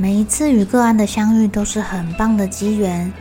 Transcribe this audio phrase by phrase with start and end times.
[0.00, 3.12] 每一次与个案的相遇都是很棒的机缘，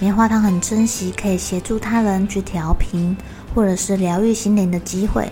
[0.00, 3.14] 棉花糖很珍惜可以协助他人去调频
[3.54, 5.30] 或者是疗愈心灵的机会。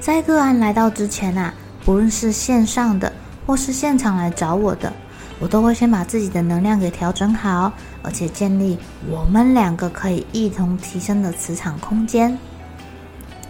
[0.00, 3.12] 在个案来到之前啊，不论是线上的
[3.46, 4.92] 或是现场来找我的，
[5.38, 7.72] 我都会先把自己的能量给调整好，
[8.02, 8.76] 而且建立
[9.08, 12.36] 我们两个可以一同提升的磁场空间。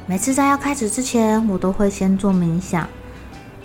[0.05, 2.86] 每次在要开始之前，我都会先做冥想。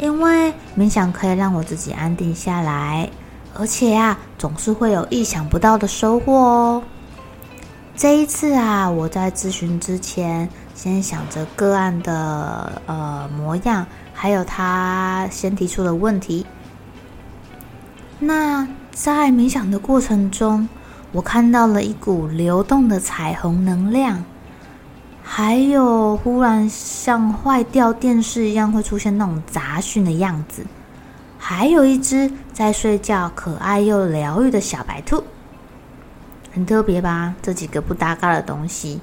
[0.03, 3.09] 因为冥想可以让我自己安定下来，
[3.53, 6.83] 而且啊，总是会有意想不到的收获哦。
[7.95, 16.45] 这一次啊，我在咨询之前，先想着个案的呃模样，还有他先提出的问题。
[18.19, 20.67] 那在冥想的过程中，
[21.13, 24.21] 我看到了一股流动的彩虹能量。
[25.25, 30.63] 还有，忽然像坏掉电视一样会出现那种杂讯的样子。
[31.37, 35.23] 还有一只在睡觉、可爱又疗愈的小白兔，
[36.53, 37.33] 很特别吧？
[37.41, 39.01] 这几个不搭嘎的东西。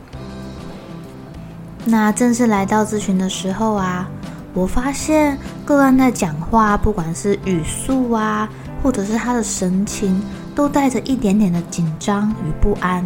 [1.84, 4.08] 那正式来到咨询的时候啊，
[4.54, 8.48] 我发现个案在讲话，不管是语速啊，
[8.82, 10.22] 或者是他的神情，
[10.54, 13.04] 都带着一点点的紧张与不安。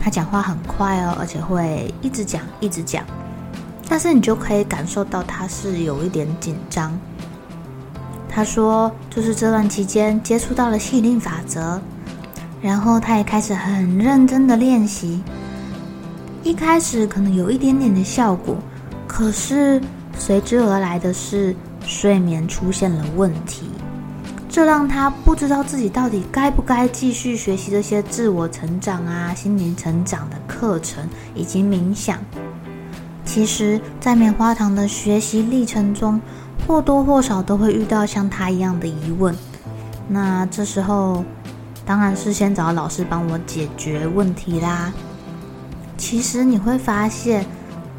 [0.00, 3.04] 他讲话很快哦，而且会一直讲一直讲，
[3.86, 6.98] 但是你就可以感受到他是有一点紧张。
[8.28, 11.78] 他说，就是这段期间接触到了吸引力法则，
[12.62, 15.22] 然后他也开始很认真的练习。
[16.42, 18.56] 一开始可能有一点点的效果，
[19.06, 19.82] 可是
[20.16, 23.68] 随之而来的是睡眠出现了问题。
[24.50, 32.18] 这让他不知道自己到底该不该继续学习这些自我成长啊、心灵成长的课程以及冥想。
[33.24, 36.20] 其实，在棉花糖的学习历程中，
[36.66, 39.32] 或多或少都会遇到像他一样的疑问。
[40.08, 41.24] 那这时候，
[41.86, 44.92] 当然是先找老师帮我解决问题啦。
[45.96, 47.46] 其实你会发现，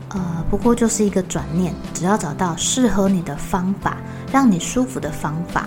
[0.10, 3.96] 呃，不过就是一个转念，只要找到适合你的方法，
[4.34, 5.66] 让你舒服的方法。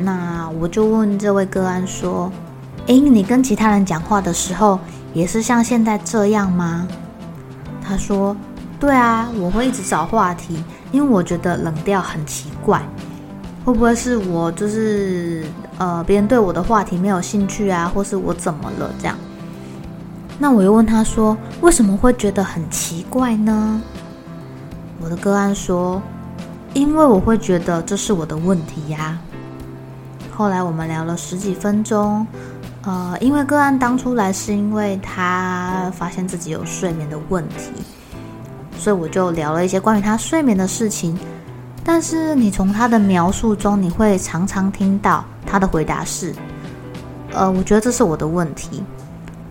[0.00, 2.30] 那我就问这位个案说
[2.86, 4.78] ：“诶，你跟其他人讲话的时候，
[5.12, 6.86] 也是像现在这样吗？”
[7.82, 8.36] 他说
[8.78, 12.80] ：“对啊，我会一直找话题，因为我觉得冷调很奇怪。
[13.64, 15.44] 会不会是我就是
[15.76, 19.16] 呃，别人对我的话题没有兴趣啊，或是我怎么了这样？”
[20.38, 23.82] 那我又问他说：“为什么会觉得很奇怪呢？”
[25.02, 26.00] 我的个案说
[26.72, 29.18] ：“因为我会觉得这是我的问题呀。”
[30.38, 32.24] 后来我们聊了十几分钟，
[32.82, 37.72] 呃，因为个案当初来是因为他发现自己有睡眠的问题，
[38.78, 41.18] 所以我就聊了一些关于他睡眠的事情。
[41.82, 46.32] 但是你从他的描述中，你会常常听到他的回答是
[47.34, 48.84] ：“呃，我觉得这是我的问题，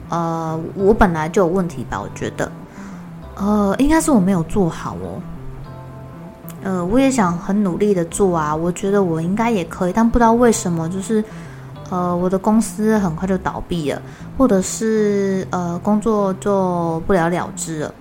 [0.07, 1.99] 呃，我本来就有问题吧？
[1.99, 2.49] 我觉得，
[3.35, 5.21] 呃，应该是我没有做好哦。”
[6.63, 11.23] 呃，我也想很努力的做啊，我觉得我应该也可以，但不知道为什么，就是
[11.89, 14.01] 呃，我的公司很快就倒闭了，
[14.37, 17.93] 或者是呃，工作就不了了之了。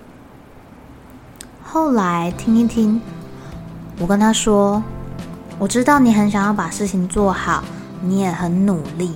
[1.63, 2.99] 后来听一听，
[3.99, 4.83] 我跟他说，
[5.59, 7.63] 我知道你很想要把事情做好，
[8.01, 9.13] 你也很努力。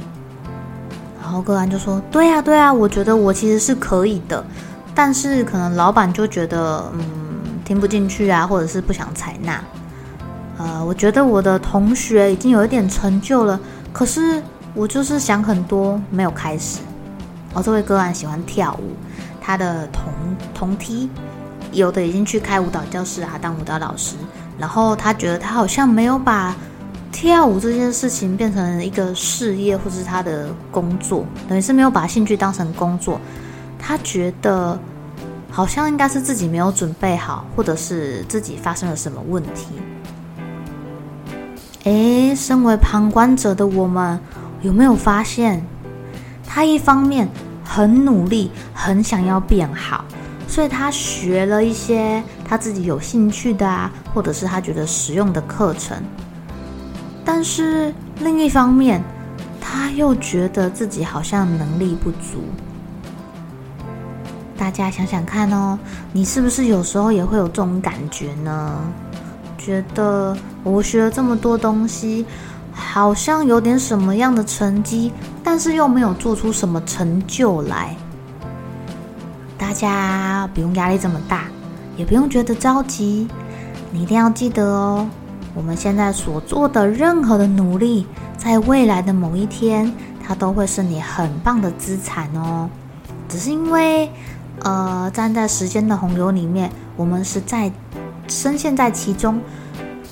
[1.22, 4.46] 然后个案就说，对呀对呀，我觉得我其实是可以的，
[4.94, 7.21] 但是可能老板就觉得，嗯。
[7.72, 9.64] 听不进去啊，或者是不想采纳。
[10.58, 13.58] 呃，我觉得我的同学已经有一点成就了，
[13.94, 16.80] 可是我就是想很多，没有开始。
[17.54, 18.92] 哦，这位个案喜欢跳舞，
[19.40, 20.04] 他的同
[20.54, 21.10] 同梯
[21.72, 24.18] 有的已经去开舞蹈教室啊，当舞蹈老师。
[24.60, 26.54] 然后他觉得他好像没有把
[27.10, 33.18] 跳舞这件事情变成一个事业，或是他的工作，等于是没有把兴趣当成工作。
[33.80, 34.78] 他觉得
[35.52, 39.68] 好像应该是自己没有准备好，或者是自己发生了什么问题。
[41.84, 44.18] 诶，身为旁观者的我们，
[44.62, 45.62] 有没有发现，
[46.48, 47.28] 他一方面
[47.66, 50.06] 很努力，很想要变好，
[50.48, 55.98] 所以他学了一些他自己有兴趣的啊，或者是他觉得实用的课程。
[57.26, 59.04] 但是另一方面，
[59.60, 62.44] 他又觉得自己好像能力不足。
[64.62, 65.76] 大家想想看哦，
[66.14, 68.78] 你是不是有时候也会有这种感觉呢？
[69.58, 72.24] 觉得我学了这么多东西，
[72.72, 75.12] 好像有点什么样的成绩，
[75.44, 77.96] 但是又没有做出什么成就来。
[79.58, 81.46] 大家不用压力这么大，
[81.98, 83.28] 也不用觉得着急。
[83.90, 85.08] 你一定要记得哦，
[85.56, 88.06] 我们现在所做的任何的努力，
[88.38, 89.92] 在未来的某一天，
[90.24, 92.70] 它都会是你很棒的资产哦。
[93.28, 94.12] 只是因为，
[95.12, 97.72] 站在时间的洪流里面，我们是在。
[98.28, 99.42] 深陷在其中，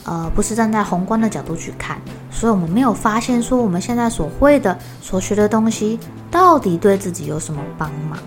[0.04, 1.98] 呃，不是站在宏观的角度去看，
[2.30, 5.98] 所以我们没有发现说我们现在所会的、所学的东西
[6.30, 8.19] 到底对自己有什么帮忙。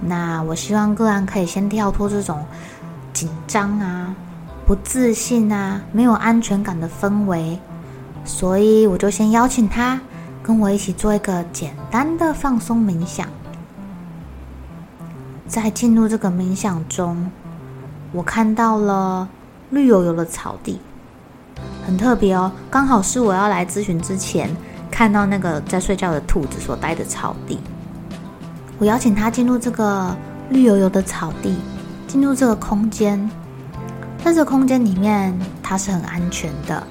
[0.00, 2.44] 那我希望个案可以先跳脱这种
[3.12, 4.14] 紧张啊、
[4.64, 7.58] 不自信啊、没有安全感的氛围，
[8.24, 10.00] 所以我就先邀请他
[10.40, 13.26] 跟我一起做一个简单的放松冥想，
[15.52, 17.30] 在进入这个冥想中。
[18.10, 19.28] 我看到了
[19.68, 20.80] 绿油油的草地，
[21.86, 22.50] 很特别哦。
[22.70, 24.48] 刚好是我要来咨询之前
[24.90, 27.58] 看到那个在睡觉的兔子所待的草地。
[28.78, 30.16] 我邀请他进入这个
[30.48, 31.54] 绿油油的草地，
[32.08, 33.30] 进入这个空间。
[34.24, 36.82] 在这个空间里面，他是很安全的。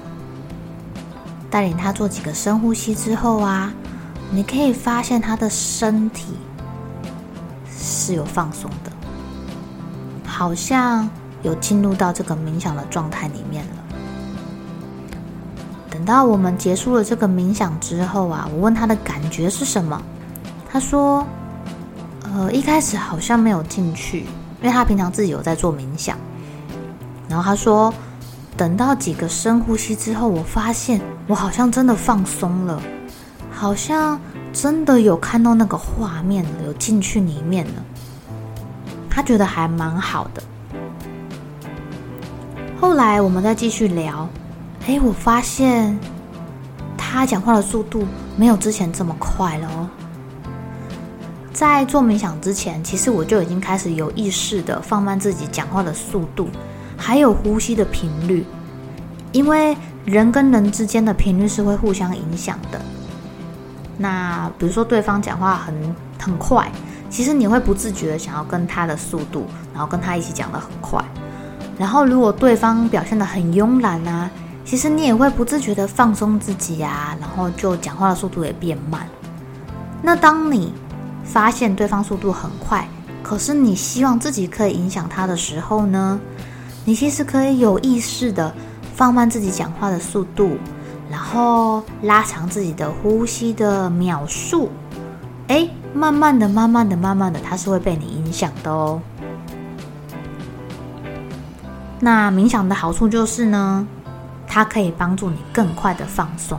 [1.50, 3.74] 带领他做几个深呼吸之后啊，
[4.30, 6.34] 你可以发现他的身体
[8.02, 8.90] 是有放松的。
[10.26, 11.08] 好像
[11.42, 13.70] 有进入到这个冥想的状态里面了。
[15.90, 20.02] 等到我们结束了这个冥想之后啊，我问他的感觉是什么，
[20.68, 21.24] 他说
[22.24, 24.20] ：“呃，一开始好像没有进去，
[24.62, 26.16] 因为他平常自己有在做冥想。
[27.28, 27.92] 然后他说，
[28.56, 32.82] 等到几个深呼吸之后，我发现我好像真的放松了，
[33.52, 34.18] 好像
[34.52, 37.84] 真的有看到那个画面了，有进去里面了。”
[39.14, 40.42] 他觉得还蛮好的。
[42.80, 44.26] 后来我们再继续聊，
[44.86, 45.96] 哎，我发现
[46.96, 48.06] 他讲话的速度
[48.36, 49.86] 没有之前这么快了哦。
[51.52, 56.48] 在做冥想之前，其实我就已经开始有意识的放慢自己讲话的速度，
[56.96, 58.46] 还有呼吸的频率，
[59.30, 59.76] 因为
[60.06, 62.80] 人跟人之间的频率是会互相影响的。
[63.98, 66.72] 那比如说对方讲话很很快。
[67.12, 69.44] 其实你会不自觉的想要跟他的速度，
[69.74, 71.04] 然后跟他一起讲的很快。
[71.76, 74.30] 然后如果对方表现的很慵懒啊，
[74.64, 79.06] 其实你也会不自觉的放松自己啊，然后就讲话的速度也变慢。
[80.00, 80.72] 那当你
[81.22, 82.88] 发现对方速度很快，
[83.22, 86.18] 可是你希望自己可以影响他的时候呢，
[86.82, 88.50] 你其实可以有意识的
[88.94, 90.56] 放慢自己讲话的速度，
[91.10, 94.70] 然后拉长自己的呼吸的秒数。
[95.48, 95.68] 哎。
[95.94, 99.00] 慢慢的，慢慢的，慢慢的，它是会被你影响的哦。
[102.00, 103.86] 那冥想的好处就是呢，
[104.46, 106.58] 它可以帮助你更快的放松。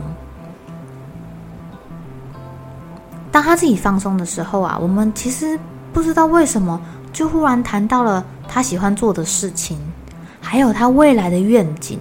[3.30, 5.58] 当他自己放松的时候啊，我们其实
[5.92, 6.80] 不知道为什么，
[7.12, 9.76] 就忽然谈到了他喜欢做的事情，
[10.40, 11.98] 还有他未来的愿景。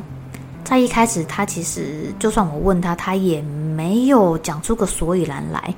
[0.64, 5.74] 在一开始，他其实就算我问他，他也没有讲出个所以然来。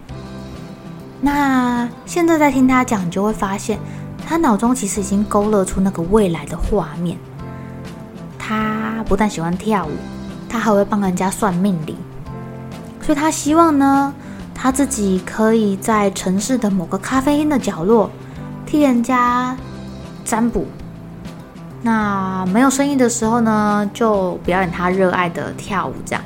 [1.26, 3.80] 那现在在听他讲，你就会发现，
[4.28, 7.18] 他脑中其实已经勾勒出那个未来的画面。
[8.38, 9.90] 他不但喜欢跳舞，
[10.48, 11.98] 他还会帮人家算命理，
[13.02, 14.14] 所以他希望呢，
[14.54, 18.08] 他自己可以在城市的某个咖啡厅的角落
[18.64, 19.58] 替人家
[20.24, 20.68] 占卜。
[21.82, 26.24] 那没有生意的时候呢，就表演他热爱的跳舞，这样。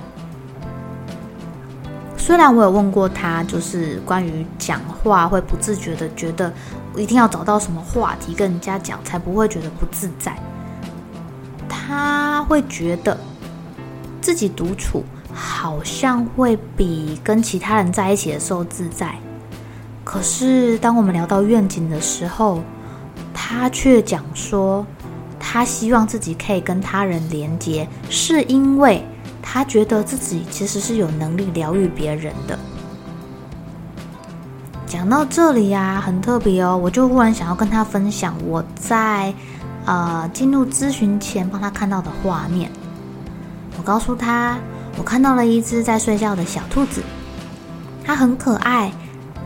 [2.29, 6.53] 虽然我有问过他，就是关于讲话会不自觉的觉得
[6.95, 10.37] 一定要找到什么话题跟人家讲，才不会觉得不自在。
[11.67, 13.17] 他会觉得
[14.21, 19.15] 自己独处好像会比跟其他人在一起的时候自在。
[20.03, 22.61] 可是当我们聊到愿景的时候，
[23.33, 24.85] 他却讲说
[25.39, 29.03] 他希望自己可以跟他人连接，是因为
[29.51, 32.57] 他觉得自己其实是有能力疗愈别人的。
[34.85, 39.33] 讲到这里呀，很特别哦，我就忽然想要跟他分享我在
[39.85, 42.69] 呃进入咨询前帮他看到的画面。
[43.75, 44.55] 我告诉他，
[44.97, 47.01] 我看到了一只在睡觉的小兔子，
[48.05, 48.91] 它很可爱。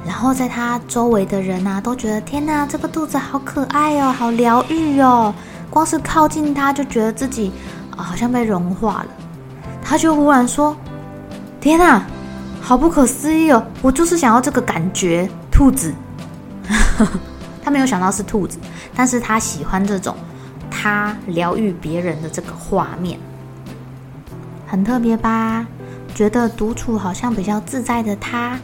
[0.06, 5.34] 然后在它周围的人呐，都觉得天哪，这个兔子好可爱哦，好疗愈哦。
[5.70, 7.54] 光是靠近它，就觉得自己
[7.96, 9.06] 啊，好像被融化了。
[9.94, 10.76] 他就忽然说
[11.62, 12.04] ：“天哪，
[12.60, 13.64] 好不可思议哦！
[13.84, 15.94] 我就是想要这个感觉，兔子。
[17.64, 18.58] ”他没有想到是兔子，
[18.96, 20.16] 但是他喜欢这种
[20.72, 23.20] 他疗愈别人的这个画面，
[24.66, 25.64] 很特别吧？
[26.16, 28.60] 觉得独处好像比较自在的他。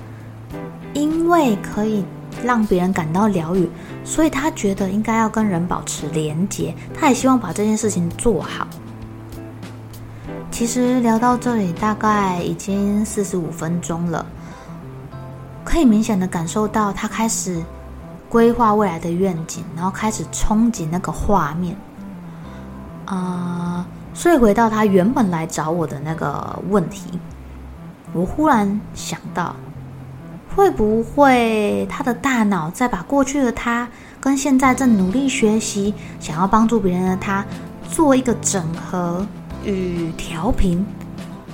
[0.96, 2.04] 因为可以
[2.44, 3.70] 让别人感到疗愈，
[4.04, 6.74] 所以他觉得应该要跟人保持连结。
[7.00, 8.68] 他也希望把这件事情做好。
[10.60, 14.26] 其实聊到这里，大概已经四十五分钟了，
[15.64, 17.64] 可以明显的感受到他开始
[18.28, 21.78] 规划未来的愿景，然后开始憧憬那个画面。
[23.06, 27.18] 啊，所以回到他原本来找我的那个问题，
[28.12, 29.56] 我忽然想到。
[30.58, 33.88] 会不会他的大脑在把过去的他
[34.20, 37.46] 跟现在正努力学习、想要帮助别人的他
[37.90, 39.26] 做一个整合
[39.72, 40.86] 与调频？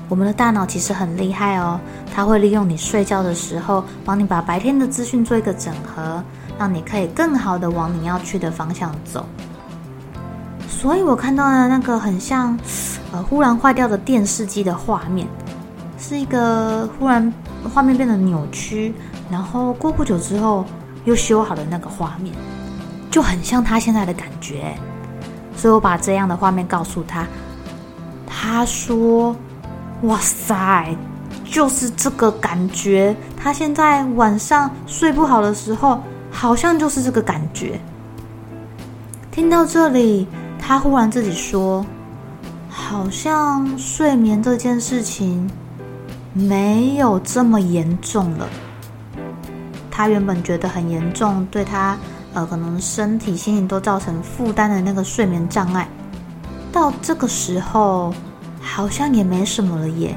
[0.07, 1.79] 我们的大脑其实很厉害哦，
[2.13, 6.23] 它会利用你睡觉的时候，帮你把白天的资讯做一个整合，
[6.57, 9.25] 让你可以更好的往你要去的方向走。
[10.67, 12.57] 所以我看到了那个很像
[13.11, 15.27] 呃忽然坏掉的电视机的画面，
[15.97, 17.33] 是一个忽然。
[17.73, 18.93] 画面变得扭曲，
[19.27, 20.63] 然后过不久之后
[21.03, 22.31] 又修好了那个画面，
[23.09, 24.75] 就很像他现在的感觉。
[25.55, 27.25] 所以我把这样的画面告诉他，
[28.27, 29.35] 他说
[30.03, 30.95] ：“哇塞，
[31.43, 33.15] 就是这个感觉。
[33.35, 36.01] 他现在晚上睡不好的时候，
[36.31, 37.79] 好像就是这个感觉。”
[39.31, 40.27] 听到这里，
[40.59, 41.85] 他忽然自己说
[42.69, 45.49] ：“好像睡眠这件事情。”
[46.37, 48.45] 没有这么严重了。
[49.89, 51.97] 他原本觉得很严重，对他
[52.33, 55.87] 呃可能身体、心理都造成负担的那个睡眠障碍，
[56.75, 58.13] 到这个时候
[58.61, 60.13] 好像也没什么了耶。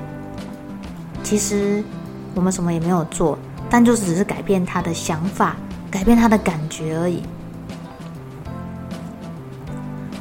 [1.23, 1.85] 其实
[2.35, 3.39] 我们什么也没有做，
[3.71, 5.55] 但就只是改变他的想法，
[5.89, 7.23] 改变他的感觉而已。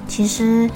[0.07, 0.69] 其实。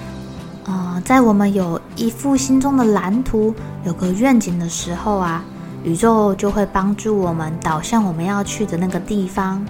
[0.64, 3.54] 啊，在我们有一副心中的蓝图、
[3.84, 5.44] 有个愿景的时候啊，
[5.84, 9.66] 宇宙就会帮助我们导向我们要去的那个地方。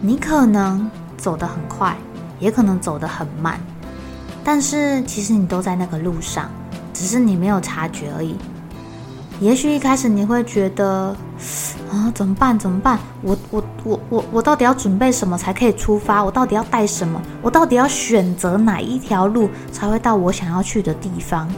[0.00, 1.96] 你可能走得很快，
[2.38, 3.60] 也可能走得很慢，
[4.44, 6.50] 但是其实你都在那个路上，
[6.92, 8.36] 只是你没有察觉而已。
[9.40, 11.16] 也许一开始你会觉得。
[11.90, 12.56] 啊，怎么办？
[12.56, 12.96] 怎么办？
[13.20, 16.22] 我我我我我到底要准备什么才可以出发？
[16.22, 17.20] 我到底要带什么？
[17.42, 21.48] 我到底要选择哪一条路才会到我想要去的地方？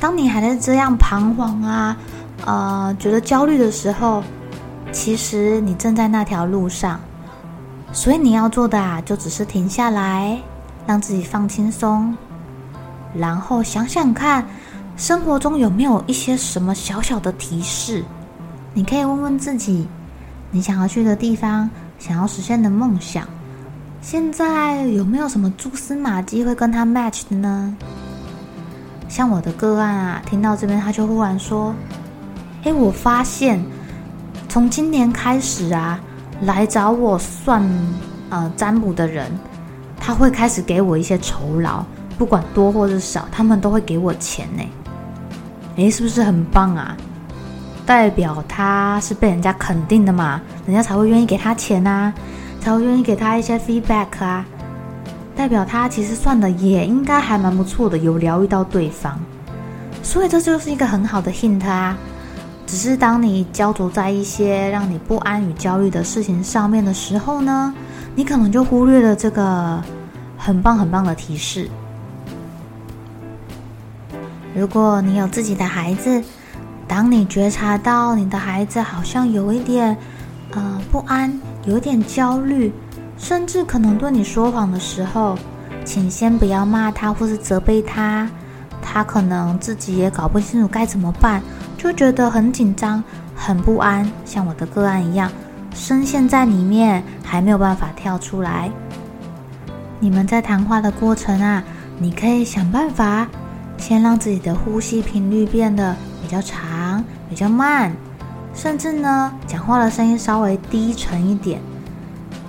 [0.00, 1.96] 当你还在这样彷徨啊，
[2.44, 4.20] 呃，觉得焦虑的时候，
[4.90, 6.98] 其实你正在那条路上。
[7.92, 10.36] 所以你要做的啊，就只是停下来，
[10.86, 12.16] 让自己放轻松，
[13.14, 14.46] 然后想想看，
[14.96, 18.04] 生活中有没有一些什么小小的提示。
[18.72, 19.86] 你可以问问自己，
[20.50, 23.26] 你想要去的地方，想要实现的梦想，
[24.00, 27.76] 现在有没有什么蛛丝马迹会跟他 match 的呢？
[29.08, 31.72] 像我的个案啊，听到这边他就忽然说
[32.64, 33.64] ：“哎，我发现
[34.48, 36.00] 从今年开始啊，
[36.42, 37.62] 来找我算
[38.30, 39.30] 呃占卜的人，
[40.04, 41.82] 他会开始给我一些酬劳，
[42.18, 44.62] 不管多或是少，他们都会给我钱呢。
[45.76, 46.94] 哎，是不是很棒啊？”
[47.86, 52.12] 代表他是被人家肯定的嘛，人家才会愿意给他钱啊，
[52.60, 54.44] 才会愿意给他一些 feedback 啊。
[55.34, 59.18] 代表他其实算的也应该还蛮不错的，有疗愈到对方，
[60.02, 61.96] 所以这就是一个很好的 hint 啊。
[62.66, 67.72] 只是当你焦灼在一些让你不安与焦虑的事情上面的时候呢，
[68.14, 69.82] 你可能就忽略了这个
[70.36, 71.68] 很棒很棒的提示。
[74.54, 76.22] 如果你有自己的孩子，
[76.86, 79.96] 当你觉察到你的孩子好像有一点，
[80.52, 82.72] 呃，不安，有点焦虑，
[83.18, 85.36] 甚至可能对你说谎的时候，
[85.84, 88.30] 请先不要骂他或是责备他，
[88.80, 91.42] 他可能自己也搞不清楚该怎么办，
[91.84, 93.04] 就觉得很紧张、
[93.36, 95.30] 很不安，像我的个案一样，
[95.74, 98.70] 深陷在里面，还没有办法跳出来。
[100.00, 101.62] 你们在谈话的过程啊，
[101.98, 103.28] 你可以想办法，
[103.76, 107.92] 先让自己的呼吸频率变得比较长、比较慢，
[108.54, 111.60] 甚至呢，讲话的声音稍微低沉一点，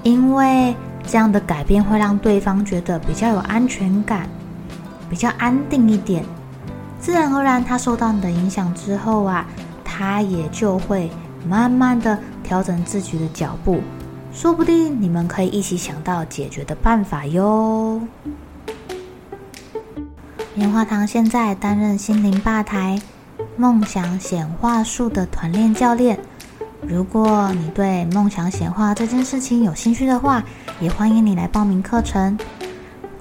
[0.04, 0.74] 因为
[1.06, 4.30] 这样的改变会让对方觉得比较有安全感，
[5.10, 6.24] 比较安定一点。
[7.06, 9.46] 自然而然，他受到你的影响之后啊，
[9.84, 11.08] 他也就会
[11.48, 13.80] 慢慢的调整自己的脚步。
[14.34, 18.02] 说不定你们可以一起想到解决的办法哟。
[20.56, 23.00] 棉花糖现在担任心灵吧台
[23.56, 26.20] 梦想显化术的团练教练。
[26.82, 30.44] 如果你对梦想显化这件事情有兴趣的话，
[30.80, 32.36] 也欢迎你来报名课程。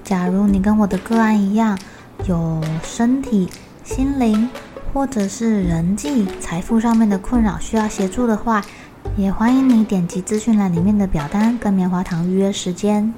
[0.03, 1.77] 假如你跟我的个案一样，
[2.27, 3.47] 有身体、
[3.85, 4.49] 心灵
[4.91, 8.63] 或者是人际、财富上面的困扰需要协助的话，
[9.15, 13.13] 也欢迎你点击资讯栏里面的表单，跟棉花糖预约时间。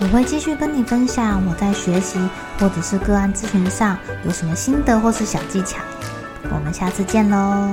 [0.00, 2.18] 我会继续跟你分享我在学习
[2.58, 5.78] 或者是个案咨询上有什么心得或是小技巧。
[6.52, 7.70] 我们下次见喽！